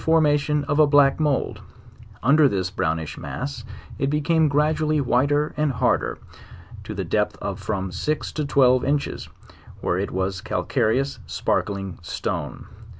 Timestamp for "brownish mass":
2.71-3.63